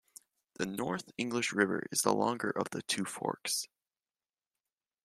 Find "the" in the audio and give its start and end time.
0.55-0.65, 2.01-2.11, 2.71-2.81